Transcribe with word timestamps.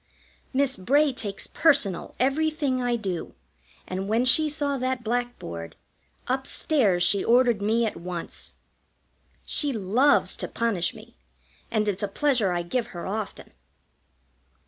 Miss 0.51 0.77
Bray 0.77 1.13
takes 1.13 1.45
personal 1.45 2.15
everything 2.19 2.81
I 2.81 2.95
do, 2.95 3.35
and 3.87 4.07
when 4.09 4.25
she 4.25 4.49
saw 4.49 4.75
that 4.79 5.03
blackboard, 5.03 5.75
up 6.27 6.47
stairs 6.47 7.03
she 7.03 7.23
ordered 7.23 7.61
me 7.61 7.85
at 7.85 7.95
once. 7.97 8.55
She 9.45 9.71
loves 9.71 10.35
to 10.37 10.47
punish 10.47 10.95
me, 10.95 11.17
and 11.69 11.87
it's 11.87 12.01
a 12.01 12.07
pleasure 12.07 12.51
I 12.51 12.63
give 12.63 12.87
her 12.87 13.05
often. 13.05 13.51